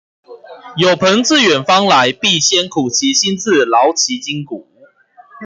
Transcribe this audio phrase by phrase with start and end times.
[0.77, 4.67] 有朋自遠方來，必先苦其心志，勞其筋骨